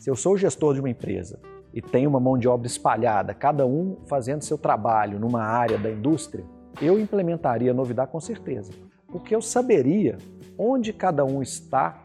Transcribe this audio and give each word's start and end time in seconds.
Se 0.00 0.08
eu 0.08 0.16
sou 0.16 0.34
gestor 0.34 0.72
de 0.72 0.80
uma 0.80 0.88
empresa 0.88 1.38
e 1.74 1.82
tenho 1.82 2.08
uma 2.08 2.18
mão 2.18 2.38
de 2.38 2.48
obra 2.48 2.66
espalhada, 2.66 3.34
cada 3.34 3.66
um 3.66 3.98
fazendo 4.06 4.40
seu 4.40 4.56
trabalho 4.56 5.20
numa 5.20 5.42
área 5.42 5.76
da 5.76 5.90
indústria, 5.90 6.42
eu 6.80 6.98
implementaria 6.98 7.70
a 7.70 7.74
novidade 7.74 8.10
com 8.10 8.18
certeza, 8.18 8.72
porque 9.08 9.34
eu 9.34 9.42
saberia 9.42 10.16
onde 10.56 10.90
cada 10.90 11.22
um 11.22 11.42
está 11.42 12.02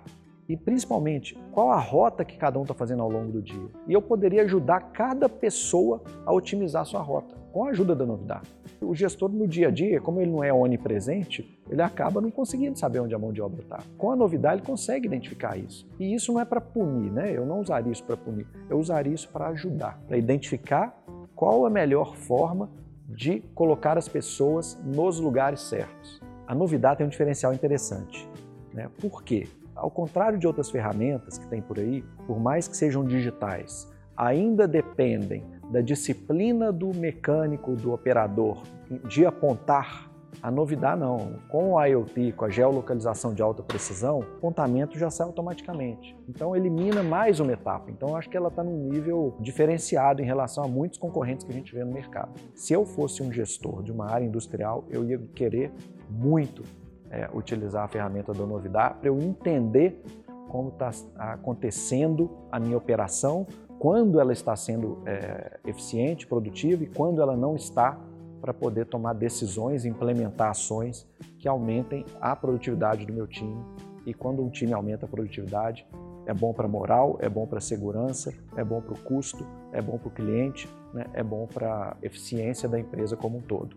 e 0.48 0.56
principalmente 0.56 1.38
qual 1.52 1.72
a 1.72 1.80
rota 1.80 2.24
que 2.24 2.38
cada 2.38 2.60
um 2.60 2.64
está 2.64 2.74
fazendo 2.74 3.02
ao 3.02 3.10
longo 3.10 3.32
do 3.32 3.42
dia. 3.42 3.70
E 3.88 3.94
eu 3.94 4.02
poderia 4.02 4.44
ajudar 4.44 4.92
cada 4.92 5.28
pessoa 5.28 6.02
a 6.26 6.34
otimizar 6.34 6.84
a 6.84 6.86
sua 6.86 7.02
rota, 7.02 7.36
com 7.52 7.66
a 7.66 7.70
ajuda 7.70 7.96
da 7.96 8.06
novidade. 8.06 8.54
O 8.82 8.94
gestor 8.94 9.30
no 9.30 9.48
dia 9.48 9.70
a 9.70 9.72
dia, 9.72 10.00
como 10.00 10.22
ele 10.22 10.30
não 10.30 10.44
é 10.44 10.54
onipresente, 10.54 11.60
ele 11.70 11.82
acaba 11.82 12.22
não 12.22 12.30
conseguindo 12.30 12.78
saber 12.78 13.00
onde 13.00 13.16
a 13.16 13.20
mão 13.20 13.32
de 13.32 13.42
obra 13.42 13.62
está. 13.62 13.80
Com 13.98 14.12
a 14.12 14.16
novidade, 14.16 14.58
ele 14.58 14.68
consegue 14.68 15.08
identificar 15.08 15.58
isso. 15.58 15.88
E 16.00 16.14
isso 16.14 16.32
não 16.34 16.40
é 16.40 16.46
para 16.46 16.62
punir, 16.62 17.12
né? 17.12 17.36
Eu 17.36 17.46
não 17.46 17.62
usaria 17.62 17.92
isso 17.92 18.04
para 18.04 18.18
punir, 18.18 18.46
eu 18.70 18.78
usaria 18.78 19.14
isso 19.14 19.30
para 19.30 19.48
ajudar, 19.48 20.00
para 20.08 20.18
identificar 20.18 21.02
qual 21.36 21.66
a 21.66 21.70
melhor 21.70 22.16
forma 22.16 22.70
de 23.08 23.40
colocar 23.54 23.98
as 23.98 24.08
pessoas 24.08 24.78
nos 24.84 25.20
lugares 25.20 25.62
certos. 25.62 26.22
A 26.48 26.54
novidade 26.54 26.98
tem 26.98 27.08
um 27.08 27.10
diferencial 27.10 27.54
interessante. 27.54 28.28
Né? 28.74 28.90
Por 29.00 29.24
quê? 29.24 29.48
Ao 29.76 29.92
contrário 29.92 30.40
de 30.40 30.48
outras 30.48 30.70
ferramentas 30.70 31.38
que 31.38 31.48
tem 31.48 31.62
por 31.62 31.78
aí, 31.78 32.04
por 32.26 32.40
mais 32.40 32.68
que 32.68 32.78
sejam 32.78 33.04
digitais, 33.04 33.92
ainda 34.16 34.68
dependem 34.68 35.44
da 35.70 35.82
disciplina 35.82 36.72
do 36.72 36.94
mecânico, 36.96 37.76
do 37.76 37.92
operador, 37.92 38.64
de 39.08 39.26
apontar. 39.26 40.10
A 40.42 40.52
novidade 40.52 41.00
não. 41.00 41.40
Com 41.50 41.74
o 41.74 41.84
IoT, 41.84 42.34
com 42.34 42.46
a 42.46 42.50
geolocalização 42.50 43.34
de 43.34 43.42
alta 43.42 43.64
precisão, 43.64 44.20
o 44.20 44.22
apontamento 44.22 44.98
já 44.98 45.10
sai 45.10 45.26
automaticamente. 45.26 46.16
Então 46.28 46.56
elimina 46.56 47.02
mais 47.02 47.40
uma 47.40 47.54
etapa. 47.54 47.90
Então 47.90 48.16
acho 48.16 48.30
que 48.30 48.38
ela 48.38 48.50
está 48.50 48.64
num 48.64 48.90
nível 48.90 49.36
diferenciado 49.40 50.22
em 50.22 50.26
relação 50.26 50.64
a 50.64 50.68
muitos 50.68 51.00
concorrentes 51.00 51.46
que 51.46 51.52
a 51.52 51.56
gente 51.56 51.74
vê 51.74 51.84
no 51.84 51.94
mercado. 51.94 52.34
Se 52.54 52.74
eu 52.74 52.86
fosse 52.86 53.24
um 53.24 53.32
gestor 53.32 53.82
de 53.82 53.92
uma 53.92 54.12
área 54.12 54.26
industrial, 54.26 54.84
eu 54.90 55.06
ia 55.06 55.18
querer 55.34 55.72
muito 56.10 56.64
é, 57.10 57.30
utilizar 57.34 57.84
a 57.84 57.88
ferramenta 57.88 58.34
da 58.34 58.46
novidade 58.46 58.96
para 59.00 59.10
eu 59.10 59.20
entender 59.20 60.02
como 60.48 60.70
está 60.70 60.92
acontecendo 61.18 62.30
a 62.52 62.60
minha 62.60 62.78
operação, 62.78 63.46
quando 63.80 64.20
ela 64.20 64.32
está 64.32 64.56
sendo 64.56 65.02
é, 65.06 65.60
eficiente, 65.66 66.26
produtiva 66.26 66.84
e 66.84 66.88
quando 66.88 67.22
ela 67.22 67.36
não 67.36 67.56
está, 67.56 68.00
para 68.40 68.54
poder 68.54 68.86
tomar 68.86 69.14
decisões, 69.14 69.86
implementar 69.86 70.52
ações 70.52 71.08
que 71.40 71.48
aumentem 71.48 72.06
a 72.22 72.36
produtividade 72.36 73.06
do 73.06 73.12
meu 73.12 73.26
time. 73.26 73.60
E 74.06 74.14
quando 74.14 74.44
um 74.44 74.50
time 74.50 74.72
aumenta 74.72 75.08
a 75.08 75.10
produtividade, 75.10 75.86
é 76.28 76.34
bom 76.34 76.54
para 76.54 76.66
a 76.66 76.70
moral, 76.70 77.18
é 77.20 77.28
bom 77.28 77.48
para 77.48 77.58
a 77.58 77.62
segurança, 77.62 78.34
é 78.56 78.64
bom 78.64 78.82
para 78.82 78.94
o 78.94 79.00
custo, 79.00 79.46
é 79.72 79.82
bom 79.82 79.98
para 79.98 80.08
o 80.08 80.12
cliente, 80.12 80.70
né? 80.94 81.06
é 81.14 81.24
bom 81.24 81.48
para 81.48 81.90
a 81.94 81.98
eficiência 82.06 82.70
da 82.70 82.80
empresa 82.80 83.18
como 83.18 83.40
um 83.40 83.42
todo. 83.42 83.76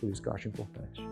Por 0.00 0.08
isso 0.08 0.22
que 0.22 0.28
eu 0.28 0.32
acho 0.32 0.48
importante. 0.48 1.02